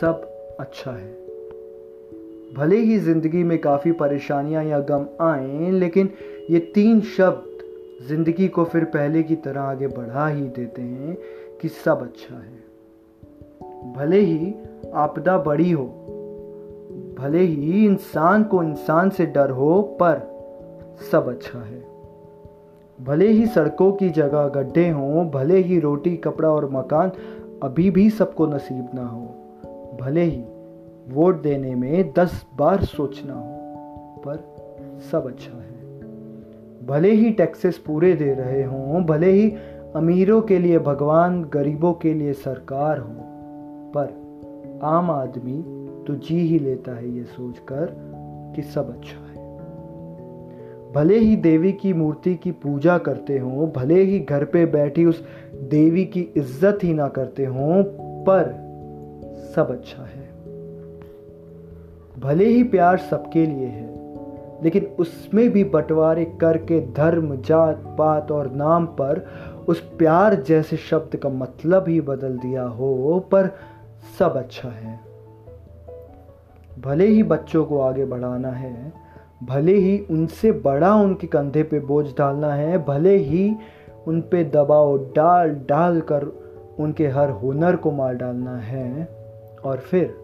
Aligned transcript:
सब 0.00 0.22
अच्छा 0.60 0.90
है। 0.90 1.12
भले 2.54 2.76
ही 2.76 2.98
ज़िंदगी 2.98 3.42
में 3.44 3.58
काफ़ी 3.58 3.92
परेशानियाँ 3.92 4.64
या 4.64 4.78
गम 4.80 5.06
आए, 5.20 5.70
लेकिन 5.70 6.10
ये 6.50 6.58
तीन 6.58 7.00
शब्द 7.00 8.04
ज़िंदगी 8.08 8.48
को 8.48 8.64
फिर 8.64 8.84
पहले 8.84 9.22
की 9.22 9.36
तरह 9.36 9.60
आगे 9.60 9.86
बढ़ा 9.86 10.28
ही 10.28 10.42
देते 10.42 10.82
हैं 10.82 11.16
कि 11.60 11.68
सब 11.68 12.02
अच्छा 12.02 12.34
है। 12.34 13.92
भले 13.92 14.20
ही 14.20 14.54
आपदा 14.94 15.38
बड़ी 15.38 15.70
हो, 15.70 15.84
भले 17.18 17.40
ही 17.40 17.86
इंसान 17.86 18.44
को 18.44 18.62
इंसान 18.62 19.10
से 19.10 19.26
डर 19.26 19.50
हो, 19.50 19.82
पर 20.02 20.20
सब 21.10 21.28
अच्छा 21.28 21.58
है। 21.58 21.84
भले 22.98 23.28
ही 23.28 23.46
सड़कों 23.46 23.92
की 23.92 24.08
जगह 24.10 24.48
गड्ढे 24.48 24.88
हों, 24.90 25.30
भले 25.30 25.58
ही 25.58 25.80
रोटी, 25.80 26.16
कपड़ा 26.16 26.48
और 26.48 26.70
मकान 26.70 27.12
अभी 27.62 27.90
भी 27.90 28.10
सबको 28.10 28.46
नसीब 28.46 28.88
ना 28.94 29.06
हो 29.06 29.45
भले 30.00 30.22
ही 30.22 30.42
वोट 31.08 31.42
देने 31.42 31.74
में 31.74 32.12
दस 32.18 32.44
बार 32.58 32.84
सोचना 32.84 33.34
हो, 33.34 34.22
पर 34.26 35.00
सब 35.10 35.26
अच्छा 35.26 35.52
है। 35.52 35.74
भले 36.86 37.10
ही 37.10 37.30
टैक्सेस 37.30 37.78
पूरे 37.78 38.12
दे 38.14 38.32
रहे 38.34 38.62
हों, 38.62 39.04
भले 39.04 39.30
ही 39.30 39.48
अमीरों 39.96 40.40
के 40.42 40.58
लिए 40.58 40.78
भगवान, 40.78 41.42
गरीबों 41.44 41.92
के 41.92 42.14
लिए 42.14 42.32
सरकार 42.32 42.98
हो, 42.98 43.14
पर 43.96 44.80
आम 44.84 45.10
आदमी 45.10 45.62
तो 46.06 46.14
जी 46.14 46.38
ही 46.38 46.58
लेता 46.58 46.96
है 46.96 47.16
ये 47.16 47.24
सोचकर 47.24 47.94
कि 48.56 48.62
सब 48.62 48.90
अच्छा 48.90 49.18
है। 49.18 49.44
भले 50.94 51.18
ही 51.18 51.36
देवी 51.36 51.72
की 51.72 51.92
मूर्ति 51.92 52.34
की 52.34 52.50
पूजा 52.52 52.98
करते 52.98 53.38
हों, 53.38 53.70
भले 53.70 54.02
ही 54.02 54.18
घर 54.20 54.44
पे 54.44 54.66
बैठी 54.66 55.04
उस 55.04 55.24
देवी 55.70 56.04
की 56.04 56.20
इज़्ज़त 56.36 56.78
ही 56.82 56.92
ना 56.94 57.08
करते 57.08 57.44
हों, 57.44 57.82
पर 58.24 58.65
सब 59.54 59.70
अच्छा 59.70 60.02
है। 60.02 60.24
भले 62.20 62.44
ही 62.44 62.62
प्यार 62.64 62.96
सबके 63.00 63.44
लिए 63.46 63.66
है, 63.66 63.86
लेकिन 64.62 64.84
उसमें 64.98 65.48
भी 65.50 65.64
बंटवारे 65.64 66.24
करके 66.40 66.80
धर्म, 66.92 67.34
जात, 67.36 67.82
पात 67.98 68.32
और 68.32 68.50
नाम 68.52 68.86
पर 69.00 69.26
उस 69.68 69.80
प्यार 69.98 70.34
जैसे 70.42 70.76
शब्द 70.76 71.16
का 71.16 71.28
मतलब 71.28 71.88
ही 71.88 72.00
बदल 72.00 72.36
दिया 72.38 72.62
हो, 72.62 73.18
पर 73.32 73.50
सब 74.18 74.36
अच्छा 74.36 74.68
है। 74.68 74.98
भले 76.80 77.06
ही 77.06 77.22
बच्चों 77.22 77.64
को 77.64 77.80
आगे 77.80 78.04
बढ़ाना 78.04 78.50
है, 78.50 78.92
भले 79.42 79.74
ही 79.74 79.98
उनसे 80.10 80.52
बड़ा 80.52 80.94
उनके 80.94 81.26
कंधे 81.26 81.62
पे 81.62 81.80
बोझ 81.80 82.06
डालना 82.18 82.52
है, 82.54 82.84
भले 82.84 83.16
ही 83.16 83.54
उन 84.06 84.20
पे 84.20 84.44
दबाव 84.44 84.96
डाल 85.16 85.54
डाल 85.68 86.00
कर 86.00 86.24
उनके 86.78 87.06
हर 87.08 87.30
हुनर 87.30 87.76
को 87.76 87.90
मार 87.90 88.14
डालना 88.14 88.56
है 88.56 89.08
और 89.66 89.76
फिर, 89.76 90.18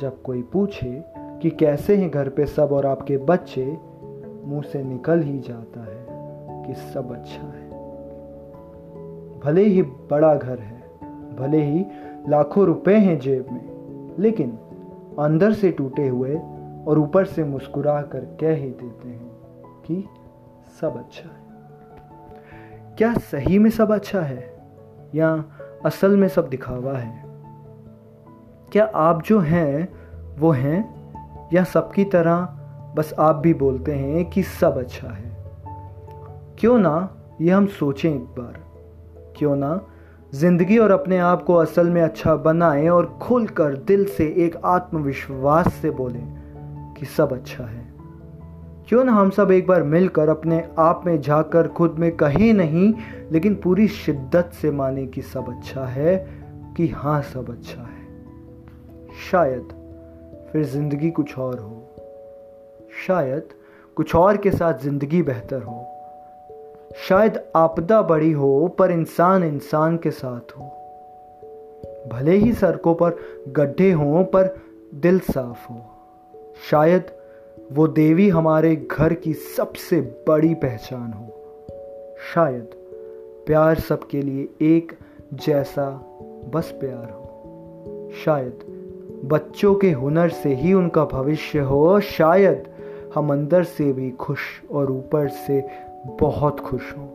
जब 0.00 0.22
कोई 0.22 0.42
पूछे 0.42 1.04
कि 1.16 1.50
कैसे 1.50 1.96
हैं 1.96 2.10
घर 2.10 2.28
पे 2.28 2.46
सब 2.46 2.72
और 2.72 2.86
आपके 2.86 3.16
बच्चे, 3.16 3.78
मुँह 4.44 4.62
से 4.62 4.82
निकल 4.82 5.20
ही 5.20 5.38
जाता 5.38 5.80
है 5.80 6.06
कि 6.66 6.74
सब 6.74 7.12
अच्छा 7.12 7.42
है। 7.42 7.70
भले 9.40 9.62
ही 9.62 9.82
बड़ा 9.82 10.34
घर 10.34 10.58
है, 10.58 10.80
भले 11.36 11.62
ही 11.62 11.86
लाखों 12.28 12.64
रुपए 12.64 12.94
हैं 12.94 13.18
जेब 13.18 13.46
में, 13.52 13.70
लेकिन 14.18 14.58
अंदर 15.18 15.52
से 15.52 15.70
टूटे 15.70 16.08
हुए 16.08 16.36
और 16.86 16.98
ऊपर 16.98 17.24
से 17.24 17.44
मुस्कुरा 17.44 18.02
कर 18.02 18.20
कह 18.20 18.54
ही 18.54 18.70
देते 18.70 19.08
हैं 19.08 19.30
कि 19.86 20.08
सब 20.80 20.96
अच्छा 20.98 21.28
है। 21.28 21.40
क्या 22.98 23.14
सही 23.14 23.58
में 23.58 23.70
सब 23.70 23.92
अच्छा 23.92 24.20
है? 24.20 24.54
या 25.14 25.44
असल 25.84 26.16
में 26.16 26.28
सब 26.28 26.48
दिखावा 26.48 26.92
है? 26.92 27.29
क्या 28.72 28.84
आप 28.84 29.22
जो 29.22 29.40
हैं, 29.40 29.88
वो 30.38 30.50
हैं? 30.50 31.00
या 31.52 31.64
सबकी 31.64 32.04
तरह 32.04 32.48
बस 32.96 33.14
आप 33.18 33.36
भी 33.36 33.54
बोलते 33.54 33.92
हैं 33.92 34.30
कि 34.30 34.42
सब 34.42 34.78
अच्छा 34.78 35.08
है। 35.08 35.36
क्यों 36.58 36.78
ना 36.78 37.16
ये 37.40 37.50
हम 37.50 37.66
सोचें 37.66 38.14
एक 38.14 38.24
बार। 38.24 38.64
क्यों 39.36 39.56
ना 39.56 39.80
ज़िंदगी 40.34 40.78
और 40.78 40.90
अपने 40.90 41.18
आप 41.18 41.42
को 41.42 41.54
असल 41.54 41.90
में 41.90 42.02
अच्छा 42.02 42.36
बनाएँ 42.36 42.88
और 42.88 43.18
खुलकर 43.22 43.76
दिल 43.76 44.04
से 44.04 44.34
एक 44.38 44.56
आत्मविश्वास 44.64 45.72
से 45.74 45.90
बोलें 45.90 46.40
कि 46.98 47.06
सब 47.06 47.32
अच्छा 47.32 47.64
है। 47.64 47.92
क्यों 48.88 49.04
ना 49.04 49.12
हम 49.12 49.30
सब 49.30 49.50
एक 49.50 49.66
बार 49.66 49.82
मिलकर 49.82 50.28
अपने 50.28 50.68
आप 50.78 51.02
में 51.06 51.20
जाकर 51.20 51.68
खुद 51.68 51.96
में 51.98 52.16
कहीं 52.16 52.54
नहीं, 52.54 52.94
लेकिन 53.32 53.54
पूरी 53.54 53.88
शिद्दत 53.88 54.50
से 54.62 54.70
माने 54.70 55.06
कि 55.06 55.22
सब 55.22 55.48
अच्छा 55.48 55.84
है, 55.84 56.28
कि 56.76 56.88
हाँ 56.88 57.22
सब 57.22 57.50
अच्छा 57.50 57.82
है। 57.82 57.99
शायद 59.20 59.68
फिर 60.52 60.64
ज़िंदगी 60.64 61.10
कुछ 61.10 61.38
और 61.38 61.58
हो। 61.58 61.82
शायद 63.06 63.48
कुछ 63.96 64.14
और 64.14 64.36
के 64.36 64.50
साथ 64.50 64.74
ज़िंदगी 64.78 65.22
बेहतर 65.22 65.62
हो। 65.62 65.86
शायद 67.08 67.40
आपदा 67.56 68.02
बड़ी 68.02 68.32
हो, 68.32 68.68
पर 68.68 68.90
इंसान 68.90 69.44
इंसान 69.44 69.96
के 69.96 70.10
साथ 70.10 70.52
हो। 70.58 70.64
भले 72.12 72.36
ही 72.36 72.52
सड़कों 72.52 72.94
पर 72.94 73.16
गड्ढे 73.48 73.92
हों, 73.92 74.24
पर 74.24 74.56
दिल 74.94 75.20
साफ़ 75.20 75.72
हो। 75.72 75.80
शायद 76.70 77.04
वो 77.72 77.88
देवी 77.88 78.28
हमारे 78.28 78.76
घर 78.76 79.14
की 79.14 79.32
सबसे 79.32 80.00
बड़ी 80.28 80.54
पहचान 80.54 81.12
हो। 81.12 81.26
शायद 82.34 82.70
प्यार 83.46 83.74
सबके 83.74 84.22
लिए 84.22 84.48
एक 84.62 84.92
जैसा 85.34 85.90
बस 86.54 86.70
प्यार 86.70 87.10
हो। 87.10 87.26
शायद 88.24 88.69
बच्चों 89.24 89.74
के 89.74 89.90
हुनर 89.92 90.28
से 90.28 90.54
ही 90.54 90.72
उनका 90.72 91.04
भविष्य 91.04 91.58
हो 91.58 92.00
शायद 92.00 92.68
हम 93.14 93.32
अंदर 93.32 93.64
से 93.64 93.92
भी 93.92 94.10
खुश 94.10 94.40
और 94.70 94.90
ऊपर 94.90 95.28
से 95.28 95.68
बहुत 96.20 96.60
खुश 96.60 96.92
हो। 96.98 97.08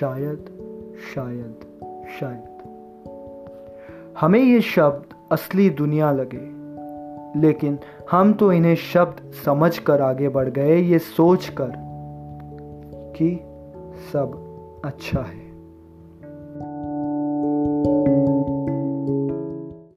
शायद 0.00 0.50
शायद 1.14 1.54
शायद। 2.20 2.50
हमें 4.20 4.40
ये 4.40 4.60
शब्द 4.60 5.14
असली 5.32 5.70
दुनिया 5.70 6.12
लगे, 6.12 7.40
लेकिन 7.40 7.78
हम 8.10 8.32
तो 8.32 8.52
इन्हें 8.52 8.74
शब्द 8.74 9.32
समझ 9.44 9.78
कर 9.78 10.00
आगे 10.00 10.28
बढ़ 10.28 10.48
गए, 10.48 10.76
ये 10.76 10.98
सोच 10.98 11.48
कर 11.48 11.72
कि 13.16 13.40
सब 14.12 14.40
अच्छा 14.84 15.20
है। 15.20 15.43